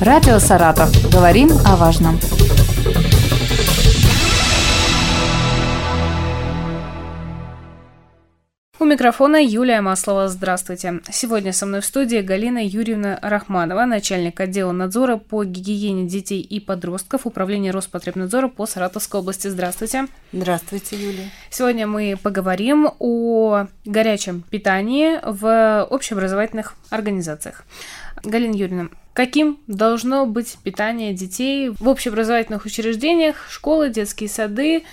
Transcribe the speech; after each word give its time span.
Радио 0.00 0.38
«Саратов». 0.38 0.90
Говорим 1.12 1.50
о 1.66 1.76
важном. 1.76 2.18
У 8.78 8.84
микрофона 8.86 9.36
Юлия 9.36 9.82
Маслова. 9.82 10.28
Здравствуйте. 10.28 11.00
Сегодня 11.12 11.52
со 11.52 11.66
мной 11.66 11.82
в 11.82 11.84
студии 11.84 12.22
Галина 12.22 12.66
Юрьевна 12.66 13.18
Рахманова, 13.20 13.84
начальник 13.84 14.40
отдела 14.40 14.72
надзора 14.72 15.18
по 15.18 15.44
гигиене 15.44 16.08
детей 16.08 16.40
и 16.40 16.60
подростков 16.60 17.26
Управления 17.26 17.70
Роспотребнадзора 17.70 18.48
по 18.48 18.64
Саратовской 18.64 19.20
области. 19.20 19.48
Здравствуйте. 19.48 20.06
Здравствуйте, 20.32 20.96
Юлия. 20.96 21.30
Сегодня 21.50 21.86
мы 21.86 22.16
поговорим 22.20 22.90
о 22.98 23.66
горячем 23.84 24.44
питании 24.48 25.18
в 25.22 25.84
общеобразовательных 25.90 26.74
организациях. 26.88 27.64
Галина 28.22 28.54
Юрьевна, 28.54 28.88
каким 29.12 29.58
должно 29.66 30.26
быть 30.26 30.58
питание 30.62 31.14
детей 31.14 31.70
в 31.70 31.88
общеобразовательных 31.88 32.64
учреждениях, 32.64 33.46
школы, 33.50 33.90
детские 33.90 34.28
сады, 34.28 34.84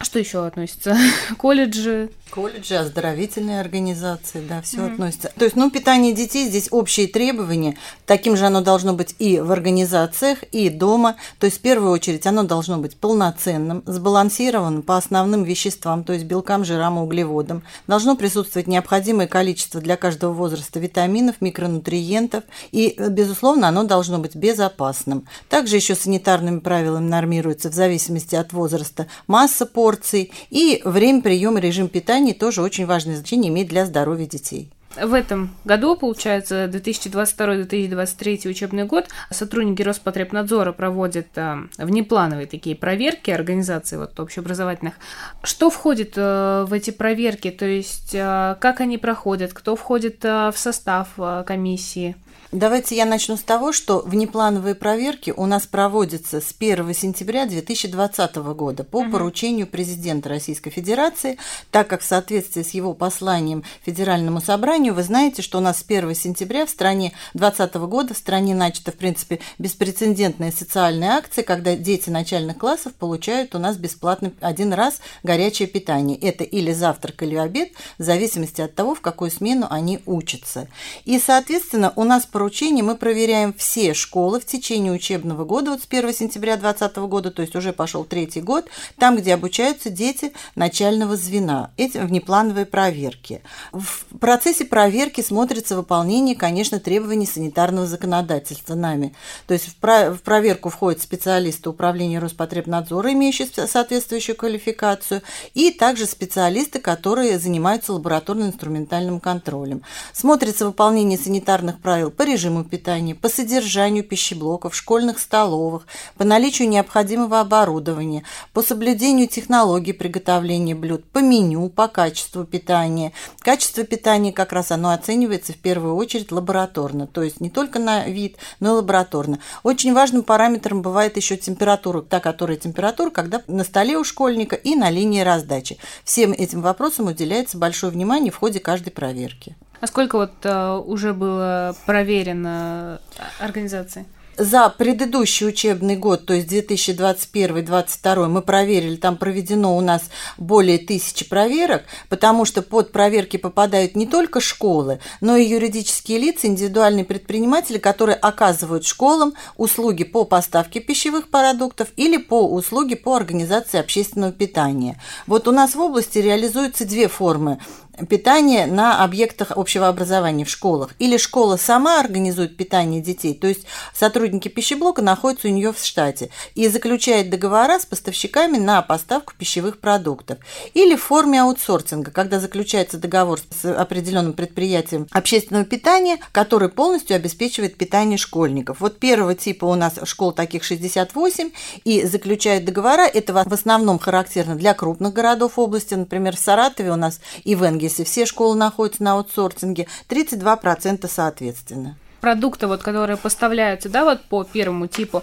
что 0.00 0.18
еще 0.18 0.46
относится? 0.46 0.96
Колледжи, 1.38 2.10
Колледжи, 2.34 2.74
оздоровительные 2.74 3.60
организации, 3.60 4.44
да, 4.44 4.60
все 4.60 4.78
mm-hmm. 4.78 4.92
относится. 4.92 5.32
То 5.38 5.44
есть, 5.44 5.54
ну, 5.54 5.70
питание 5.70 6.12
детей 6.12 6.48
здесь 6.48 6.66
общие 6.72 7.06
требования. 7.06 7.76
Таким 8.06 8.36
же 8.36 8.44
оно 8.44 8.60
должно 8.60 8.92
быть 8.92 9.14
и 9.20 9.38
в 9.38 9.52
организациях, 9.52 10.42
и 10.50 10.68
дома. 10.68 11.14
То 11.38 11.46
есть, 11.46 11.58
в 11.58 11.60
первую 11.60 11.92
очередь, 11.92 12.26
оно 12.26 12.42
должно 12.42 12.78
быть 12.78 12.96
полноценным, 12.96 13.84
сбалансированным 13.86 14.82
по 14.82 14.96
основным 14.96 15.44
веществам, 15.44 16.02
то 16.02 16.12
есть 16.12 16.24
белкам, 16.24 16.64
жирам 16.64 16.98
и 16.98 17.02
углеводам. 17.02 17.62
Должно 17.86 18.16
присутствовать 18.16 18.66
необходимое 18.66 19.28
количество 19.28 19.80
для 19.80 19.96
каждого 19.96 20.32
возраста 20.32 20.80
витаминов, 20.80 21.36
микронутриентов. 21.40 22.42
И, 22.72 22.96
безусловно, 23.10 23.68
оно 23.68 23.84
должно 23.84 24.18
быть 24.18 24.34
безопасным. 24.34 25.28
Также 25.48 25.76
еще 25.76 25.94
санитарными 25.94 26.58
правилами 26.58 27.08
нормируется 27.08 27.70
в 27.70 27.74
зависимости 27.74 28.34
от 28.34 28.52
возраста 28.52 29.06
масса 29.28 29.66
порций 29.66 30.32
и 30.50 30.82
время 30.84 31.22
приема 31.22 31.60
режим 31.60 31.86
питания 31.86 32.23
питание 32.24 32.34
тоже 32.34 32.62
очень 32.62 32.86
важное 32.86 33.16
значение 33.16 33.50
имеет 33.50 33.68
для 33.68 33.84
здоровья 33.86 34.26
детей. 34.26 34.70
В 34.96 35.12
этом 35.12 35.50
году, 35.64 35.96
получается, 35.96 36.70
2022-2023 36.72 38.48
учебный 38.48 38.84
год, 38.84 39.08
сотрудники 39.30 39.82
Роспотребнадзора 39.82 40.72
проводят 40.72 41.26
э, 41.34 41.66
внеплановые 41.78 42.46
такие 42.46 42.76
проверки 42.76 43.32
организации 43.32 43.96
вот, 43.96 44.18
общеобразовательных. 44.20 44.94
Что 45.42 45.68
входит 45.68 46.12
э, 46.16 46.64
в 46.68 46.72
эти 46.72 46.92
проверки? 46.92 47.50
То 47.50 47.66
есть, 47.66 48.14
э, 48.14 48.54
как 48.60 48.80
они 48.80 48.96
проходят? 48.96 49.52
Кто 49.52 49.74
входит 49.74 50.24
э, 50.24 50.52
в 50.54 50.58
состав 50.58 51.08
э, 51.18 51.42
комиссии? 51.44 52.14
Давайте 52.54 52.94
я 52.94 53.04
начну 53.04 53.36
с 53.36 53.42
того, 53.42 53.72
что 53.72 53.98
внеплановые 54.06 54.76
проверки 54.76 55.34
у 55.36 55.44
нас 55.44 55.66
проводятся 55.66 56.40
с 56.40 56.54
1 56.56 56.94
сентября 56.94 57.46
2020 57.46 58.36
года 58.36 58.84
по 58.84 58.98
угу. 58.98 59.10
поручению 59.10 59.66
президента 59.66 60.28
Российской 60.28 60.70
Федерации, 60.70 61.36
так 61.72 61.88
как 61.88 62.02
в 62.02 62.04
соответствии 62.04 62.62
с 62.62 62.70
его 62.70 62.94
посланием 62.94 63.64
Федеральному 63.84 64.40
собранию, 64.40 64.94
вы 64.94 65.02
знаете, 65.02 65.42
что 65.42 65.58
у 65.58 65.60
нас 65.60 65.78
с 65.78 65.84
1 65.84 66.14
сентября 66.14 66.64
в 66.64 66.70
стране 66.70 67.12
2020 67.34 67.74
года 67.88 68.14
в 68.14 68.18
стране 68.18 68.54
начата, 68.54 68.92
в 68.92 68.94
принципе, 68.94 69.40
беспрецедентная 69.58 70.52
социальная 70.52 71.16
акция, 71.16 71.42
когда 71.42 71.74
дети 71.74 72.08
начальных 72.08 72.58
классов 72.58 72.94
получают 72.94 73.56
у 73.56 73.58
нас 73.58 73.76
бесплатно 73.76 74.30
один 74.40 74.72
раз 74.72 75.00
горячее 75.24 75.66
питание. 75.66 76.16
Это 76.16 76.44
или 76.44 76.72
завтрак, 76.72 77.20
или 77.24 77.34
обед, 77.34 77.72
в 77.98 78.04
зависимости 78.04 78.60
от 78.60 78.76
того, 78.76 78.94
в 78.94 79.00
какую 79.00 79.32
смену 79.32 79.66
они 79.68 79.98
учатся. 80.06 80.68
И, 81.04 81.18
соответственно, 81.18 81.92
у 81.96 82.04
нас 82.04 82.23
поручении 82.26 82.82
мы 82.82 82.96
проверяем 82.96 83.52
все 83.54 83.94
школы 83.94 84.40
в 84.40 84.46
течение 84.46 84.92
учебного 84.92 85.44
года, 85.44 85.72
вот 85.72 85.82
с 85.82 85.86
1 85.88 86.12
сентября 86.14 86.56
2020 86.56 86.96
года, 87.08 87.30
то 87.30 87.42
есть 87.42 87.54
уже 87.56 87.72
пошел 87.72 88.04
третий 88.04 88.40
год, 88.40 88.66
там, 88.98 89.16
где 89.16 89.34
обучаются 89.34 89.90
дети 89.90 90.32
начального 90.54 91.16
звена. 91.16 91.70
Эти 91.76 91.98
внеплановые 91.98 92.66
проверки. 92.66 93.42
В 93.72 94.04
процессе 94.18 94.64
проверки 94.64 95.20
смотрится 95.20 95.76
выполнение, 95.76 96.36
конечно, 96.36 96.80
требований 96.80 97.26
санитарного 97.26 97.86
законодательства 97.86 98.74
нами. 98.74 99.14
То 99.46 99.54
есть 99.54 99.68
в, 99.68 99.74
в 99.80 100.22
проверку 100.22 100.68
входят 100.68 101.02
специалисты 101.02 101.70
управления 101.70 102.18
Роспотребнадзора, 102.18 103.12
имеющие 103.12 103.48
соответствующую 103.66 104.36
квалификацию, 104.36 105.22
и 105.54 105.70
также 105.70 106.06
специалисты, 106.06 106.80
которые 106.80 107.38
занимаются 107.38 107.92
лабораторно-инструментальным 107.92 109.20
контролем. 109.20 109.82
Смотрится 110.12 110.66
выполнение 110.66 111.18
санитарных 111.18 111.80
правил 111.80 112.10
по 112.14 112.22
режиму 112.22 112.64
питания, 112.64 113.14
по 113.14 113.28
содержанию 113.28 114.04
пищеблоков, 114.04 114.74
школьных 114.74 115.18
столовых, 115.18 115.86
по 116.16 116.24
наличию 116.24 116.68
необходимого 116.68 117.40
оборудования, 117.40 118.24
по 118.52 118.62
соблюдению 118.62 119.28
технологий 119.28 119.92
приготовления 119.92 120.74
блюд, 120.74 121.04
по 121.04 121.18
меню, 121.18 121.68
по 121.68 121.88
качеству 121.88 122.44
питания. 122.44 123.12
Качество 123.40 123.84
питания 123.84 124.32
как 124.32 124.52
раз 124.52 124.70
оно 124.70 124.90
оценивается 124.90 125.52
в 125.52 125.56
первую 125.56 125.96
очередь 125.96 126.32
лабораторно, 126.32 127.06
то 127.06 127.22
есть 127.22 127.40
не 127.40 127.50
только 127.50 127.78
на 127.78 128.04
вид, 128.06 128.36
но 128.60 128.74
и 128.74 128.76
лабораторно. 128.76 129.40
Очень 129.62 129.94
важным 129.94 130.22
параметром 130.22 130.82
бывает 130.82 131.16
еще 131.16 131.36
температура, 131.36 132.00
та, 132.02 132.20
которая 132.20 132.56
температура, 132.56 133.10
когда 133.10 133.42
на 133.46 133.64
столе 133.64 133.98
у 133.98 134.04
школьника 134.04 134.56
и 134.56 134.74
на 134.74 134.90
линии 134.90 135.20
раздачи. 135.20 135.78
Всем 136.04 136.32
этим 136.32 136.62
вопросам 136.62 137.06
уделяется 137.06 137.58
большое 137.58 137.92
внимание 137.92 138.32
в 138.32 138.36
ходе 138.36 138.60
каждой 138.60 138.90
проверки. 138.90 139.56
А 139.84 139.86
сколько 139.86 140.16
вот 140.16 140.32
uh, 140.44 140.82
уже 140.82 141.12
было 141.12 141.76
проверено 141.84 143.00
организаций? 143.38 144.06
за 144.36 144.68
предыдущий 144.68 145.46
учебный 145.46 145.96
год, 145.96 146.26
то 146.26 146.34
есть 146.34 146.48
2021-2022, 146.52 148.26
мы 148.26 148.42
проверили, 148.42 148.96
там 148.96 149.16
проведено 149.16 149.76
у 149.76 149.80
нас 149.80 150.02
более 150.38 150.78
тысячи 150.78 151.28
проверок, 151.28 151.84
потому 152.08 152.44
что 152.44 152.62
под 152.62 152.90
проверки 152.90 153.36
попадают 153.36 153.94
не 153.94 154.06
только 154.06 154.40
школы, 154.40 154.98
но 155.20 155.36
и 155.36 155.44
юридические 155.44 156.18
лица, 156.18 156.48
индивидуальные 156.48 157.04
предприниматели, 157.04 157.78
которые 157.78 158.16
оказывают 158.16 158.84
школам 158.84 159.34
услуги 159.56 160.04
по 160.04 160.24
поставке 160.24 160.80
пищевых 160.80 161.28
продуктов 161.28 161.88
или 161.96 162.16
по 162.16 162.48
услуги 162.48 162.94
по 162.94 163.14
организации 163.14 163.78
общественного 163.78 164.32
питания. 164.32 165.00
Вот 165.26 165.46
у 165.46 165.52
нас 165.52 165.74
в 165.74 165.80
области 165.80 166.18
реализуются 166.18 166.84
две 166.84 167.08
формы 167.08 167.60
питание 168.08 168.66
на 168.66 169.02
объектах 169.02 169.52
общего 169.52 169.88
образования 169.88 170.44
в 170.44 170.50
школах. 170.50 170.90
Или 170.98 171.16
школа 171.16 171.56
сама 171.56 172.00
организует 172.00 172.56
питание 172.56 173.00
детей, 173.00 173.34
то 173.34 173.46
есть 173.46 173.66
сотрудники 173.94 174.48
пищеблока 174.48 175.02
находятся 175.02 175.48
у 175.48 175.50
нее 175.50 175.72
в 175.72 175.78
штате 175.78 176.30
и 176.54 176.68
заключает 176.68 177.30
договора 177.30 177.78
с 177.78 177.86
поставщиками 177.86 178.58
на 178.58 178.82
поставку 178.82 179.34
пищевых 179.38 179.78
продуктов. 179.78 180.38
Или 180.74 180.96
в 180.96 181.02
форме 181.02 181.42
аутсорсинга, 181.42 182.10
когда 182.10 182.40
заключается 182.40 182.98
договор 182.98 183.38
с 183.50 183.64
определенным 183.64 184.32
предприятием 184.32 185.06
общественного 185.10 185.64
питания, 185.64 186.18
который 186.32 186.68
полностью 186.68 187.16
обеспечивает 187.16 187.76
питание 187.76 188.18
школьников. 188.18 188.80
Вот 188.80 188.98
первого 188.98 189.34
типа 189.34 189.66
у 189.66 189.74
нас 189.74 189.94
школ 190.04 190.32
таких 190.32 190.64
68, 190.64 191.50
и 191.84 192.04
заключают 192.04 192.64
договора, 192.64 193.02
это 193.02 193.32
в 193.32 193.52
основном 193.52 193.98
характерно 193.98 194.56
для 194.56 194.74
крупных 194.74 195.12
городов 195.12 195.58
области, 195.58 195.94
например, 195.94 196.36
в 196.36 196.40
Саратове 196.40 196.90
у 196.90 196.96
нас 196.96 197.20
и 197.44 197.54
в 197.54 197.64
Энге 197.64 197.83
если 197.84 198.04
все 198.04 198.26
школы 198.26 198.56
находятся 198.56 199.02
на 199.02 199.12
аутсорсинге, 199.12 199.86
32% 200.08 201.08
соответственно 201.08 201.96
продукты, 202.24 202.66
вот, 202.68 202.82
которые 202.82 203.18
поставляются, 203.18 203.90
да, 203.90 204.04
вот 204.04 204.22
по 204.22 204.44
первому 204.44 204.86
типу, 204.86 205.22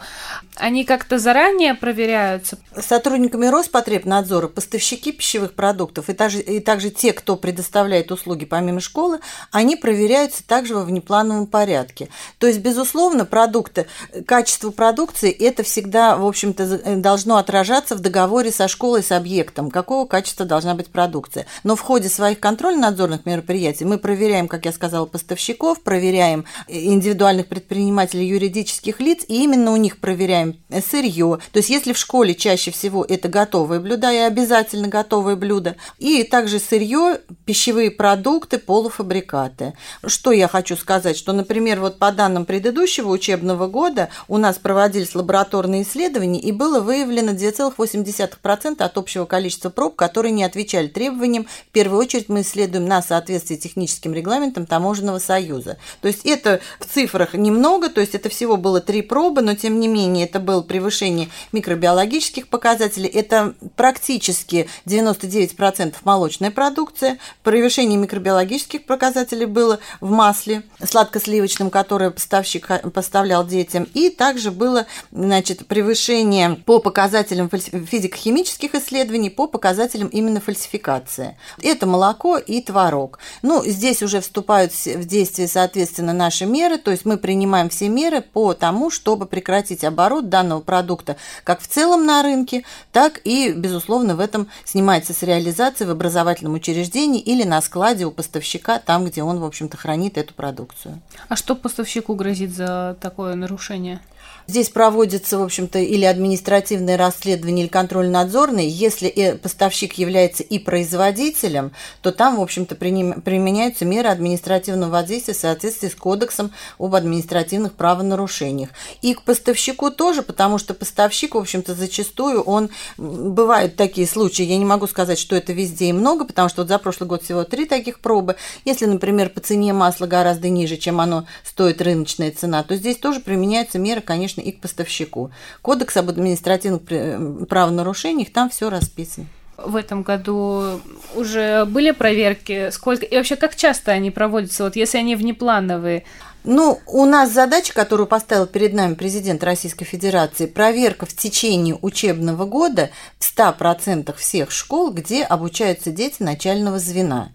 они 0.56 0.86
как-то 0.86 1.18
заранее 1.18 1.74
проверяются? 1.74 2.60
Сотрудниками 2.80 3.48
Роспотребнадзора 3.48 4.48
поставщики 4.48 5.12
пищевых 5.12 5.54
продуктов 5.54 6.12
и 6.12 6.14
также, 6.14 6.42
и 6.42 6.60
также 6.60 6.92
те, 6.92 7.12
кто 7.14 7.38
предоставляет 7.38 8.12
услуги 8.12 8.46
помимо 8.46 8.80
школы, 8.82 9.20
они 9.52 9.76
проверяются 9.76 10.48
также 10.48 10.76
во 10.76 10.84
внеплановом 10.84 11.48
порядке. 11.48 12.10
То 12.38 12.46
есть, 12.46 12.60
безусловно, 12.60 13.26
продукты, 13.26 13.88
качество 14.28 14.70
продукции, 14.70 15.32
это 15.32 15.64
всегда, 15.64 16.18
в 16.18 16.28
общем-то, 16.28 16.98
должно 16.98 17.38
отражаться 17.38 17.96
в 17.96 18.00
договоре 18.00 18.52
со 18.52 18.68
школой, 18.68 19.02
с 19.02 19.12
объектом, 19.12 19.72
какого 19.72 20.06
качества 20.06 20.46
должна 20.46 20.76
быть 20.76 20.92
продукция. 20.92 21.48
Но 21.64 21.76
в 21.76 21.82
ходе 21.82 22.10
своих 22.10 22.40
контрольно-надзорных 22.40 23.26
мероприятий 23.26 23.86
мы 23.86 23.98
проверяем, 23.98 24.48
как 24.48 24.66
я 24.66 24.72
сказала, 24.72 25.08
поставщиков, 25.08 25.82
проверяем 25.82 26.46
индивидуальных 26.94 27.48
предпринимателей, 27.48 28.28
юридических 28.28 29.00
лиц, 29.00 29.24
и 29.28 29.44
именно 29.44 29.72
у 29.72 29.78
них 29.78 30.00
проверяем 30.00 30.58
сырье. 30.86 31.40
То 31.52 31.58
есть, 31.58 31.70
если 31.70 31.94
в 31.94 31.98
школе 31.98 32.36
чаще 32.36 32.72
всего 32.72 33.06
это 33.08 33.30
готовые 33.30 33.80
блюда, 33.80 34.12
и 34.12 34.18
обязательно 34.18 34.88
готовые 34.88 35.36
блюда, 35.36 35.76
и 35.98 36.24
также 36.24 36.60
сырье, 36.60 37.20
пищевые 37.46 37.92
продукты, 37.92 38.58
полуфабрикаты. 38.58 39.74
Что 40.06 40.32
я 40.32 40.48
хочу 40.48 40.76
сказать, 40.76 41.18
что, 41.18 41.34
например, 41.34 41.80
вот 41.80 42.00
по 42.00 42.12
данным 42.12 42.46
предыдущего 42.46 43.10
учебного 43.10 43.68
года 43.68 44.10
у 44.28 44.38
нас 44.38 44.58
проводились 44.58 45.16
лабораторные 45.16 45.84
исследования, 45.84 46.40
и 46.40 46.52
было 46.52 46.80
выявлено 46.80 47.32
2,8% 47.34 48.82
от 48.82 48.98
общего 48.98 49.26
количества 49.26 49.70
проб, 49.70 49.96
которые 49.96 50.32
не 50.32 50.44
отвечали 50.44 50.88
требованиям. 50.88 51.48
В 51.70 51.72
первую 51.72 52.00
очередь 52.00 52.30
мы 52.30 52.42
исследуем 52.42 52.86
на 52.86 53.02
соответствие 53.02 53.60
техническим 53.60 54.14
регламентам 54.14 54.66
Таможенного 54.66 55.20
союза. 55.20 55.78
То 56.02 56.08
есть 56.08 56.26
это 56.26 56.62
в 56.80 56.86
цифрах 56.86 57.34
немного, 57.34 57.90
то 57.90 58.02
есть 58.02 58.16
это 58.16 58.30
всего 58.30 58.58
было 58.58 58.82
три 58.82 59.02
пробы, 59.02 59.42
но 59.42 59.56
тем 59.56 59.80
не 59.80 59.88
менее 59.88 60.26
это 60.26 60.40
было 60.40 60.62
превышение 60.62 61.30
микробиологических 61.52 62.48
показателей. 62.48 63.08
Это 63.08 63.56
практически 63.76 64.70
99% 64.86 65.96
молочная 66.04 66.52
продукция. 66.52 67.18
Превышение 67.44 67.98
микробиологических 67.98 68.86
показателей 68.86 69.46
было 69.46 69.80
в 70.00 70.12
масле 70.12 70.64
сладкосливочном, 70.84 71.70
которое 71.70 72.12
поставщик 72.12 72.68
поставлял 72.94 73.46
детям. 73.46 73.88
И 73.94 74.10
также 74.10 74.52
было 74.52 74.86
значит, 75.12 75.66
превышение 75.68 76.58
по 76.66 76.80
показателям 76.80 77.50
физико-химических 77.50 78.76
исследований, 78.76 79.30
по 79.30 79.48
показателям 79.48 80.08
именно 80.08 80.40
фальсификации. 80.40 81.38
Это 81.62 81.86
молоко 81.86 82.38
и 82.38 82.62
творог. 82.62 83.20
Ну, 83.42 83.64
здесь 83.66 84.04
уже 84.04 84.22
вступают 84.22 84.74
в 84.74 85.06
действие, 85.06 85.48
соответственно, 85.48 86.14
наши 86.14 86.46
меры, 86.46 86.78
то 86.78 86.92
есть 86.92 87.06
мы 87.06 87.18
принимаем 87.18 87.70
все 87.70 87.90
меры 87.90 88.22
по 88.22 88.54
тому, 88.54 88.90
чтобы 88.90 89.26
прекратить 89.26 89.84
оборот 89.84 90.30
данного 90.30 90.62
продукта 90.62 91.18
как 91.44 91.62
в 91.62 91.68
целом 91.68 92.06
на 92.06 92.22
рынке, 92.24 92.64
так 92.92 93.22
и, 93.24 93.52
безусловно, 93.52 94.16
в 94.16 94.20
этом 94.20 94.48
снимается 94.66 95.14
с 95.14 95.24
реализации 95.24 95.86
в 95.86 95.92
образовательном 95.92 96.54
учреждении 96.54 97.21
или 97.22 97.44
на 97.44 97.62
складе 97.62 98.06
у 98.06 98.12
поставщика, 98.12 98.80
там, 98.80 99.06
где 99.06 99.24
он, 99.24 99.40
в 99.40 99.46
общем-то, 99.46 99.78
хранит 99.78 100.18
эту 100.18 100.34
продукцию. 100.34 101.02
А 101.30 101.36
что 101.36 101.56
поставщику 101.56 102.16
грозит 102.16 102.52
за 102.54 102.98
такое 103.00 103.36
нарушение? 103.36 104.00
Здесь 104.48 104.70
проводится, 104.70 105.38
в 105.38 105.44
общем-то, 105.44 105.80
или 105.80 106.04
административное 106.04 106.98
расследование, 106.98 107.66
или 107.66 107.72
контрольно-надзорное. 107.72 108.64
Если 108.64 109.40
поставщик 109.42 109.94
является 109.94 110.44
и 110.44 110.60
производителем, 110.60 111.72
то 112.02 112.12
там, 112.12 112.38
в 112.38 112.42
общем-то, 112.42 112.76
применяются 112.76 113.86
меры 113.86 114.10
административного 114.10 114.90
воздействия 114.90 115.36
в 115.36 115.38
соответствии 115.38 115.88
с 115.88 115.96
Кодексом 115.96 116.52
об 116.80 116.96
административных 116.96 117.74
правонарушениях. 117.74 118.70
И 119.02 119.14
к 119.14 119.22
поставщику 119.22 119.92
тоже, 119.92 120.22
потому 120.22 120.58
что 120.58 120.74
поставщик, 120.74 121.36
в 121.36 121.38
общем-то, 121.38 121.74
зачастую, 121.74 122.42
он... 122.42 122.70
Бывают 122.98 123.76
такие 123.76 124.08
случаи, 124.08 124.44
я 124.44 124.58
не 124.58 124.66
могу 124.66 124.88
сказать, 124.88 125.20
что 125.20 125.36
это 125.36 125.54
везде 125.54 125.86
и 125.86 125.94
много, 125.94 126.26
потому 126.26 126.50
что 126.50 126.62
вот 126.64 126.68
за 126.68 126.78
прошлый 126.78 127.08
год 127.08 127.24
всего 127.24 127.44
три 127.44 127.66
таких 127.66 128.00
пробы. 128.00 128.36
Если, 128.66 128.86
например, 128.86 129.30
по 129.30 129.40
цене 129.40 129.72
масла 129.72 130.08
гораздо 130.08 130.50
ниже, 130.50 130.78
чем 130.78 131.00
оно 131.00 131.26
стоит 131.44 131.82
рыночная 131.82 132.32
цена, 132.32 132.64
то 132.64 132.76
здесь 132.76 132.98
тоже 132.98 133.20
применяются 133.20 133.80
меры, 133.80 134.02
конечно, 134.12 134.42
и 134.42 134.52
к 134.52 134.60
поставщику. 134.60 135.32
Кодекс 135.62 135.96
об 135.98 136.10
административных 136.10 137.48
правонарушениях, 137.48 138.32
там 138.32 138.50
все 138.50 138.70
расписано 138.70 139.28
в 139.64 139.76
этом 139.76 140.02
году 140.02 140.82
уже 141.16 141.66
были 141.66 141.92
проверки? 141.92 142.72
Сколько 142.72 143.06
и 143.06 143.16
вообще 143.16 143.36
как 143.36 143.56
часто 143.56 143.92
они 143.92 144.10
проводятся? 144.10 144.64
Вот 144.64 144.76
если 144.76 144.98
они 144.98 145.16
внеплановые? 145.16 146.04
Ну, 146.44 146.80
у 146.88 147.06
нас 147.06 147.32
задача, 147.32 147.72
которую 147.72 148.08
поставил 148.08 148.48
перед 148.48 148.74
нами 148.74 148.96
президент 148.96 149.44
Российской 149.44 149.86
Федерации, 149.86 150.48
проверка 150.48 151.06
в 151.06 151.16
течение 151.16 151.78
учебного 151.80 152.46
года 152.46 152.90
в 153.20 153.38
100% 153.38 154.16
всех 154.18 154.50
школ, 154.50 154.92
где 154.92 155.24
обучаются 155.24 155.92
дети 155.92 156.16
начального 156.24 156.80
звена. 156.80 157.30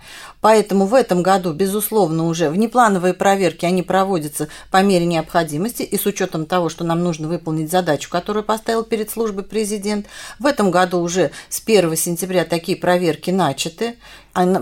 Поэтому 0.46 0.86
в 0.86 0.94
этом 0.94 1.24
году, 1.24 1.52
безусловно, 1.52 2.28
уже 2.28 2.50
внеплановые 2.50 3.14
проверки, 3.14 3.64
они 3.64 3.82
проводятся 3.82 4.46
по 4.70 4.80
мере 4.80 5.04
необходимости 5.04 5.82
и 5.82 5.98
с 5.98 6.06
учетом 6.06 6.46
того, 6.46 6.68
что 6.68 6.84
нам 6.84 7.02
нужно 7.02 7.26
выполнить 7.26 7.68
задачу, 7.68 8.08
которую 8.08 8.44
поставил 8.44 8.84
перед 8.84 9.10
службой 9.10 9.42
президент. 9.42 10.06
В 10.38 10.46
этом 10.46 10.70
году 10.70 11.00
уже 11.00 11.32
с 11.48 11.60
1 11.60 11.96
сентября 11.96 12.44
такие 12.44 12.78
проверки 12.78 13.32
начаты 13.32 13.96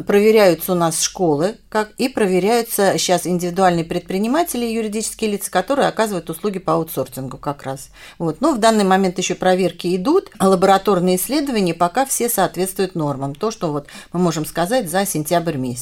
проверяются 0.07 0.71
у 0.71 0.77
нас 0.77 1.03
школы, 1.03 1.57
как 1.69 1.91
и 1.99 2.09
проверяются 2.09 2.97
сейчас 2.97 3.27
индивидуальные 3.27 3.85
предприниматели 3.85 4.65
и 4.65 4.73
юридические 4.73 5.33
лица, 5.33 5.51
которые 5.51 5.89
оказывают 5.89 6.31
услуги 6.31 6.61
по 6.61 6.75
аутсорсингу 6.75 7.39
как 7.39 7.65
раз. 7.65 7.89
Вот. 8.21 8.41
Но 8.41 8.53
в 8.53 8.59
данный 8.59 8.85
момент 8.85 9.19
еще 9.19 9.35
проверки 9.35 9.97
идут, 9.97 10.31
а 10.39 10.49
лабораторные 10.49 11.17
исследования 11.17 11.75
пока 11.75 12.07
все 12.07 12.29
соответствуют 12.29 12.95
нормам. 12.95 13.35
То, 13.35 13.51
что 13.51 13.73
вот 13.73 13.89
мы 14.13 14.21
можем 14.21 14.47
сказать 14.47 14.89
за 14.89 15.05
сентябрь 15.05 15.57
месяц 15.57 15.74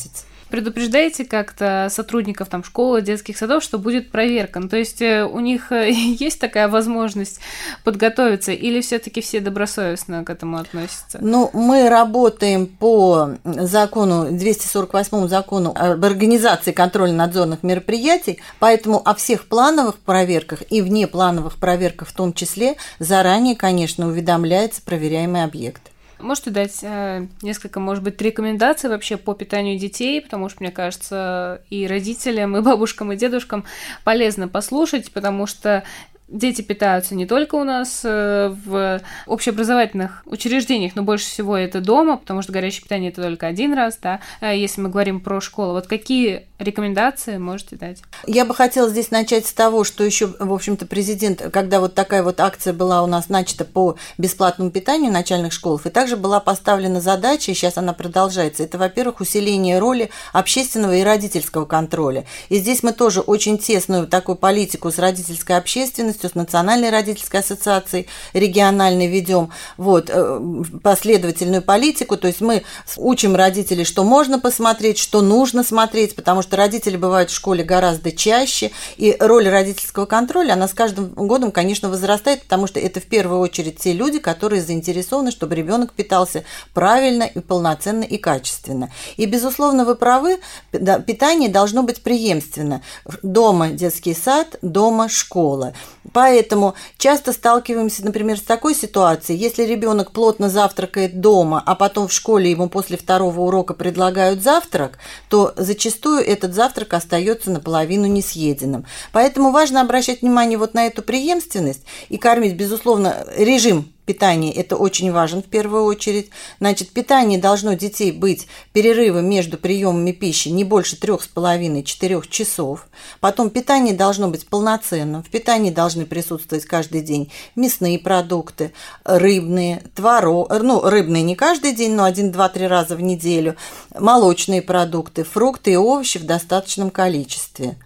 предупреждаете 0.53 1.25
как-то 1.25 1.89
сотрудников 1.91 2.51
там 2.51 2.63
школы, 2.63 3.01
детских 3.01 3.39
садов, 3.39 3.65
что 3.65 3.79
будет 3.79 4.11
проверка? 4.11 4.61
Ну, 4.61 4.69
то 4.69 4.77
есть 4.77 5.01
э, 5.01 5.25
у 5.25 5.41
них 5.41 5.73
э, 5.73 5.91
есть 5.91 6.39
такая 6.39 6.69
возможность 6.69 7.41
подготовиться 7.85 8.53
или 8.53 8.83
все-таки 8.83 9.23
все 9.23 9.41
добросовестно 9.41 10.25
к 10.25 10.31
этому 10.31 10.59
относятся? 10.59 11.19
Ну, 11.23 11.49
мы 11.55 11.89
работаем 11.89 12.67
по 12.67 13.31
закону, 13.45 14.31
248 14.31 15.27
закону 15.29 15.73
об 15.75 16.05
организации 16.05 16.73
контрольно-надзорных 16.73 17.63
мероприятий, 17.63 18.39
поэтому 18.59 19.01
о 19.03 19.15
всех 19.15 19.47
плановых 19.47 19.97
проверках 20.01 20.63
и 20.69 20.83
внеплановых 20.83 21.57
проверках 21.57 22.09
в 22.09 22.13
том 22.13 22.35
числе 22.35 22.77
заранее, 22.99 23.57
конечно, 23.57 24.07
уведомляется 24.07 24.83
проверяемый 24.83 25.45
объект. 25.45 25.92
Можете 26.23 26.51
дать 26.51 26.79
э, 26.83 27.27
несколько, 27.43 27.81
может 27.81 28.03
быть, 28.03 28.21
рекомендаций 28.21 28.89
вообще 28.89 29.17
по 29.17 29.35
питанию 29.35 29.79
детей, 29.79 30.21
потому 30.21 30.49
что, 30.49 30.63
мне 30.63 30.71
кажется, 30.71 31.63
и 31.71 31.87
родителям, 31.87 32.57
и 32.57 32.61
бабушкам, 32.61 33.13
и 33.13 33.17
дедушкам 33.17 33.65
полезно 34.05 34.49
послушать, 34.49 35.13
потому 35.13 35.47
что 35.47 35.85
дети 36.33 36.63
питаются 36.63 37.15
не 37.15 37.27
только 37.27 37.55
у 37.57 37.65
нас 37.65 38.03
э, 38.05 38.55
в 38.65 39.01
общеобразовательных 39.27 40.23
учреждениях, 40.25 40.97
но 40.97 41.03
больше 41.03 41.27
всего 41.27 41.57
это 41.57 41.81
дома, 41.81 42.17
потому 42.17 42.43
что 42.43 42.53
горячее 42.53 42.83
питание 42.83 43.11
это 43.11 43.23
только 43.23 43.47
один 43.47 43.75
раз, 43.75 43.99
да, 44.03 44.21
э, 44.41 44.57
если 44.57 44.81
мы 44.81 44.89
говорим 44.89 45.21
про 45.21 45.41
школу. 45.41 45.73
Вот 45.73 45.87
какие 45.87 46.47
рекомендации 46.63 47.39
можете 47.39 47.77
дать? 47.77 48.03
Я 48.27 48.45
бы 48.45 48.55
хотела 48.55 48.89
здесь 48.89 49.11
начать 49.11 49.47
с 49.47 49.53
того, 49.53 49.85
что 49.85 50.05
еще, 50.05 50.29
в 50.39 50.53
общем-то, 50.53 50.87
президент, 50.87 51.43
когда 51.53 51.81
вот 51.81 51.95
такая 51.95 52.23
вот 52.23 52.41
акция 52.41 52.73
была 52.73 53.03
у 53.03 53.07
нас 53.07 53.29
начата 53.29 53.65
по 53.65 53.97
бесплатному 54.19 54.71
питанию 54.71 55.13
начальных 55.13 55.53
школ, 55.53 55.81
и 55.85 55.91
также 55.91 56.17
была 56.17 56.41
поставлена 56.41 57.01
задача, 57.01 57.51
и 57.51 57.55
сейчас 57.55 57.77
она 57.79 57.93
продолжается, 57.93 58.63
это, 58.63 58.79
во-первых, 58.79 59.21
усиление 59.21 59.79
роли 59.79 60.11
общественного 60.33 60.97
и 60.97 61.03
родительского 61.03 61.65
контроля. 61.65 62.25
И 62.49 62.59
здесь 62.59 62.83
мы 62.83 62.93
тоже 62.93 63.21
очень 63.21 63.59
тесную 63.59 64.07
такую 64.07 64.37
политику 64.37 64.91
с 64.91 64.99
родительской 64.99 65.57
общественностью 65.57 66.31
с 66.31 66.35
Национальной 66.35 66.91
родительской 66.91 67.41
ассоциацией 67.41 68.09
региональной 68.33 69.07
ведем 69.07 69.51
вот, 69.77 70.11
э, 70.11 70.41
последовательную 70.83 71.63
политику. 71.63 72.17
То 72.17 72.29
есть 72.29 72.41
мы 72.41 72.63
учим 72.97 73.37
родителей, 73.37 73.85
что 73.85 74.05
можно 74.05 74.39
посмотреть, 74.39 74.99
что 74.99 75.21
нужно 75.21 75.63
смотреть, 75.63 76.15
потому 76.15 76.43
что 76.43 76.52
родители 76.57 76.97
бывают 76.97 77.31
в 77.31 77.35
школе 77.35 77.65
гораздо 77.65 78.13
чаще, 78.13 78.71
и 78.97 79.17
роль 79.19 79.49
родительского 79.49 80.07
контроля, 80.07 80.55
она 80.55 80.69
с 80.69 80.75
каждым 80.75 81.09
годом, 81.11 81.53
конечно, 81.53 81.89
возрастает, 81.89 82.43
потому 82.43 82.67
что 82.67 82.81
это 82.81 83.01
в 83.01 83.05
первую 83.05 83.41
очередь 83.41 83.79
те 83.79 83.93
люди, 83.93 84.19
которые 84.19 84.63
заинтересованы, 84.63 85.31
чтобы 85.31 85.55
ребенок 85.55 85.93
питался 85.93 86.45
правильно 86.75 87.25
и 87.25 87.41
полноценно 87.41 88.05
и 88.05 88.19
качественно. 88.19 88.91
И, 89.17 89.27
безусловно, 89.27 89.85
вы 89.85 89.95
правы, 89.95 90.39
питание 90.71 91.49
должно 91.49 91.83
быть 91.83 92.03
преемственно. 92.03 92.83
Дома 93.23 93.69
детский 93.69 94.15
сад, 94.15 94.59
дома 94.63 95.09
школа. 95.09 95.75
Поэтому 96.13 96.75
часто 96.99 97.33
сталкиваемся, 97.33 98.05
например, 98.05 98.39
с 98.39 98.43
такой 98.43 98.75
ситуацией, 98.75 99.39
если 99.39 99.65
ребенок 99.65 100.11
плотно 100.13 100.51
завтракает 100.51 101.21
дома, 101.21 101.63
а 101.65 101.75
потом 101.75 102.09
в 102.09 102.13
школе 102.13 102.51
ему 102.51 102.69
после 102.69 102.97
второго 102.97 103.41
урока 103.41 103.75
предлагают 103.75 104.43
завтрак, 104.43 104.99
то 105.29 105.55
зачастую 105.57 106.27
этот 106.43 106.55
завтрак 106.55 106.95
остается 106.95 107.51
наполовину 107.51 108.07
несъеденным. 108.07 108.85
Поэтому 109.13 109.53
важно 109.53 109.81
обращать 109.81 110.23
внимание 110.23 110.59
вот 110.59 110.75
на 110.75 110.87
эту 110.87 111.03
преемственность 111.03 111.85
и 112.09 112.19
кормить, 112.19 112.57
безусловно, 112.57 113.25
режим 113.37 113.93
питание 114.13 114.53
это 114.53 114.77
очень 114.77 115.11
важен 115.11 115.43
в 115.43 115.47
первую 115.47 115.85
очередь. 115.85 116.29
Значит, 116.61 116.91
питание 116.91 117.39
должно 117.39 117.73
детей 117.73 118.13
быть 118.13 118.47
перерывы 118.75 119.23
между 119.23 119.57
приемами 119.57 120.13
пищи 120.13 120.49
не 120.49 120.65
больше 120.65 120.97
3,5-4 120.97 122.29
часов. 122.29 122.87
Потом 123.21 123.49
питание 123.49 123.95
должно 123.95 124.29
быть 124.29 124.47
полноценным. 124.47 125.23
В 125.23 125.31
питании 125.31 125.71
должны 125.71 126.05
присутствовать 126.05 126.67
каждый 126.67 127.01
день 127.01 127.33
мясные 127.57 127.99
продукты, 127.99 128.73
рыбные, 129.05 129.83
творог, 129.95 130.51
ну, 130.51 130.83
рыбные 130.83 131.23
не 131.23 131.35
каждый 131.35 131.75
день, 131.75 131.95
но 131.95 132.05
один, 132.05 132.33
два, 132.33 132.51
три 132.51 132.67
раза 132.67 132.97
в 132.97 133.01
неделю, 133.01 133.57
молочные 133.99 134.61
продукты, 134.61 135.25
фрукты 135.25 135.73
и 135.73 135.77
овощи 135.77 136.19
в 136.19 136.27
достаточном 136.27 136.91
количестве 136.91 137.77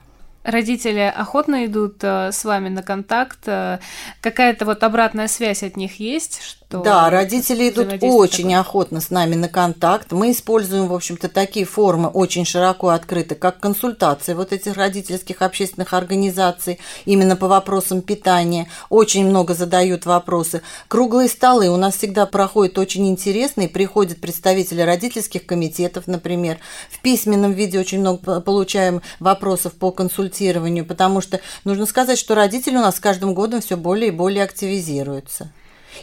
родители 0.47 1.13
охотно 1.15 1.67
идут 1.67 1.97
э, 2.03 2.31
с 2.33 2.45
вами 2.45 2.69
на 2.69 2.83
контакт? 2.83 3.41
Э, 3.47 3.79
какая-то 4.21 4.65
вот 4.65 4.83
обратная 4.83 5.29
связь 5.29 5.63
от 5.63 5.77
них 5.77 5.99
есть? 5.99 6.41
Что 6.43 6.83
да, 6.83 7.11
родители 7.11 7.71
идут 7.71 8.03
очень 8.03 8.45
такое? 8.45 8.61
охотно 8.61 9.01
с 9.01 9.11
нами 9.11 9.35
на 9.35 9.49
контакт. 9.49 10.13
Мы 10.13 10.33
используем, 10.33 10.89
в 10.89 10.95
общем-то, 10.95 11.29
такие 11.29 11.65
формы 11.65 12.09
очень 12.09 12.45
широко 12.45 12.89
открыты, 12.89 13.35
как 13.35 13.61
консультации 13.61 14.35
вот 14.35 14.53
этих 14.53 14.77
родительских 14.77 15.43
общественных 15.43 15.93
организаций 15.93 16.81
именно 17.05 17.37
по 17.37 17.47
вопросам 17.47 18.03
питания. 18.03 18.69
Очень 18.91 19.27
много 19.27 19.55
задают 19.55 20.07
вопросы. 20.07 20.63
Круглые 20.89 21.29
столы 21.29 21.69
у 21.69 21.77
нас 21.77 21.97
всегда 21.97 22.27
проходят 22.27 22.79
очень 22.79 23.09
интересные. 23.09 23.69
Приходят 23.69 24.21
представители 24.21 24.81
родительских 24.81 25.47
комитетов, 25.47 26.07
например. 26.07 26.59
В 26.91 27.01
письменном 27.01 27.53
виде 27.53 27.79
очень 27.79 28.01
много 28.01 28.41
получаем 28.41 29.03
вопросов 29.21 29.73
по 29.75 29.93
консультации 29.93 30.36
консультированию, 30.37 30.85
потому 30.85 31.21
что 31.21 31.41
нужно 31.65 31.87
сказать, 31.87 32.19
что 32.19 32.35
родители 32.35 32.77
у 32.77 32.81
нас 32.81 32.97
с 32.97 33.01
каждым 33.01 33.35
годом 33.35 33.61
все 33.61 33.77
более 33.77 34.09
и 34.09 34.13
более 34.13 34.45
активизируются. 34.45 35.51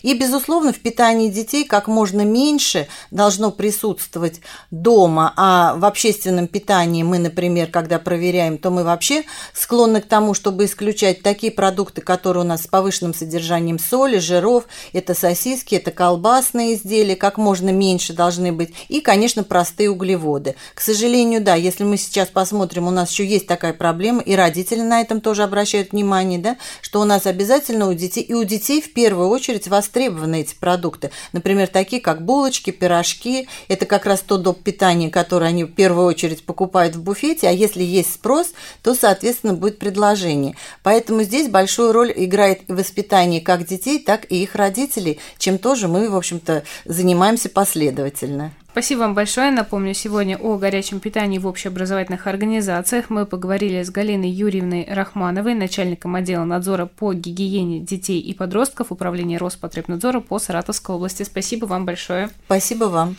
И, 0.01 0.13
безусловно, 0.13 0.73
в 0.73 0.79
питании 0.79 1.29
детей 1.29 1.65
как 1.65 1.87
можно 1.87 2.21
меньше 2.21 2.87
должно 3.11 3.51
присутствовать 3.51 4.41
дома, 4.71 5.33
а 5.37 5.75
в 5.75 5.85
общественном 5.85 6.47
питании 6.47 7.03
мы, 7.03 7.19
например, 7.19 7.67
когда 7.67 7.99
проверяем, 7.99 8.57
то 8.57 8.69
мы 8.69 8.83
вообще 8.83 9.23
склонны 9.53 10.01
к 10.01 10.07
тому, 10.07 10.33
чтобы 10.33 10.65
исключать 10.65 11.21
такие 11.21 11.51
продукты, 11.51 12.01
которые 12.01 12.43
у 12.43 12.47
нас 12.47 12.63
с 12.63 12.67
повышенным 12.67 13.13
содержанием 13.13 13.79
соли, 13.79 14.17
жиров, 14.17 14.65
это 14.93 15.13
сосиски, 15.13 15.75
это 15.75 15.91
колбасные 15.91 16.75
изделия, 16.75 17.15
как 17.15 17.37
можно 17.37 17.69
меньше 17.69 18.13
должны 18.13 18.51
быть, 18.51 18.73
и, 18.89 19.01
конечно, 19.01 19.43
простые 19.43 19.89
углеводы. 19.89 20.55
К 20.73 20.81
сожалению, 20.81 21.41
да, 21.41 21.55
если 21.55 21.83
мы 21.83 21.97
сейчас 21.97 22.29
посмотрим, 22.29 22.87
у 22.87 22.91
нас 22.91 23.11
еще 23.11 23.25
есть 23.25 23.47
такая 23.47 23.73
проблема, 23.73 24.21
и 24.21 24.35
родители 24.35 24.81
на 24.81 25.01
этом 25.01 25.21
тоже 25.21 25.43
обращают 25.43 25.91
внимание, 25.91 26.39
да, 26.39 26.57
что 26.81 27.01
у 27.01 27.03
нас 27.03 27.25
обязательно 27.25 27.89
у 27.89 27.93
детей, 27.93 28.21
и 28.21 28.33
у 28.33 28.43
детей 28.43 28.81
в 28.81 28.93
первую 28.93 29.29
очередь 29.29 29.67
вас 29.67 29.82
востребованы 29.83 30.41
эти 30.41 30.55
продукты. 30.55 31.11
Например, 31.33 31.67
такие 31.67 32.01
как 32.01 32.23
булочки, 32.23 32.71
пирожки. 32.71 33.47
Это 33.67 33.85
как 33.85 34.05
раз 34.05 34.21
то 34.21 34.37
доп. 34.37 34.63
питание, 34.63 35.09
которое 35.09 35.47
они 35.47 35.65
в 35.65 35.73
первую 35.73 36.07
очередь 36.07 36.45
покупают 36.45 36.95
в 36.95 37.03
буфете. 37.03 37.49
А 37.49 37.51
если 37.51 37.83
есть 37.83 38.13
спрос, 38.13 38.53
то, 38.81 38.95
соответственно, 38.95 39.53
будет 39.53 39.79
предложение. 39.79 40.55
Поэтому 40.83 41.23
здесь 41.23 41.49
большую 41.49 41.91
роль 41.91 42.13
играет 42.15 42.61
воспитание 42.67 43.41
как 43.41 43.67
детей, 43.67 43.99
так 43.99 44.31
и 44.31 44.41
их 44.41 44.55
родителей, 44.55 45.19
чем 45.37 45.57
тоже 45.57 45.87
мы, 45.87 46.09
в 46.09 46.15
общем-то, 46.15 46.63
занимаемся 46.85 47.49
последовательно. 47.49 48.53
Спасибо 48.73 49.01
вам 49.01 49.13
большое. 49.13 49.51
Напомню, 49.51 49.93
сегодня 49.93 50.35
о 50.35 50.57
горячем 50.57 50.99
питании 50.99 51.37
в 51.37 51.45
общеобразовательных 51.45 52.25
организациях 52.25 53.11
мы 53.11 53.27
поговорили 53.27 53.83
с 53.83 53.91
Галиной 53.91 54.31
Юрьевной 54.31 54.87
Рахмановой, 54.89 55.53
начальником 55.53 56.15
отдела 56.15 56.43
надзора 56.43 56.87
по 56.87 57.13
гигиене 57.13 57.81
детей 57.81 58.19
и 58.19 58.33
подростков 58.33 58.91
Управления 58.91 59.37
Роспотребнадзора 59.37 60.21
по 60.21 60.39
Саратовской 60.39 60.95
области. 60.95 61.21
Спасибо 61.21 61.67
вам 61.67 61.85
большое. 61.85 62.31
Спасибо 62.45 62.85
вам. 62.85 63.15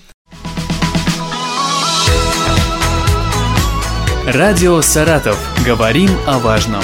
Радио 4.26 4.80
«Саратов». 4.80 5.38
Говорим 5.64 6.11
о 6.26 6.40
важном. 6.40 6.82